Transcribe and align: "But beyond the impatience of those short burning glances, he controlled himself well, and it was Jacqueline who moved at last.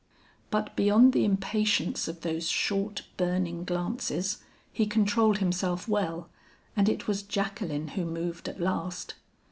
"But 0.49 0.75
beyond 0.75 1.13
the 1.13 1.23
impatience 1.25 2.07
of 2.07 2.21
those 2.21 2.49
short 2.49 3.03
burning 3.17 3.63
glances, 3.65 4.39
he 4.73 4.87
controlled 4.87 5.37
himself 5.37 5.87
well, 5.87 6.27
and 6.75 6.89
it 6.89 7.07
was 7.07 7.21
Jacqueline 7.21 7.89
who 7.89 8.03
moved 8.05 8.49
at 8.49 8.59
last. 8.59 9.13